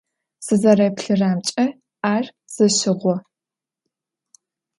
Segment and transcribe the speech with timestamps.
[0.45, 1.65] Сызэреплъырэмкӏэ
[2.13, 3.15] ар зэщыгъо.